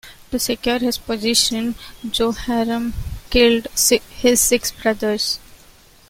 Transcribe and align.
To 0.31 0.39
secure 0.39 0.79
his 0.79 0.97
position 0.97 1.75
Jehoram 2.09 2.95
killed 3.29 3.67
his 3.75 4.41
six 4.41 4.71
brothers. 4.71 5.37